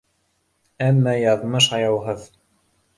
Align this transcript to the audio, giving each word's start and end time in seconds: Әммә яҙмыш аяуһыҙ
Әммә 0.87 1.15
яҙмыш 1.19 1.71
аяуһыҙ 1.81 2.29